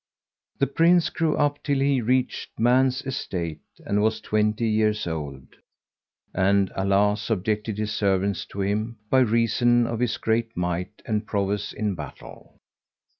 [0.57, 5.47] This Prince grew up till he reached man's estate and was twenty years old,
[6.33, 11.71] and Allah subjected His servants to him, by reason of his great might and prowess
[11.71, 12.55] in battle.